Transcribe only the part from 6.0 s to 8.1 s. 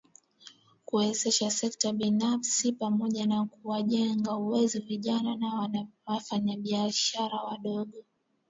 wafanyabishara wadogo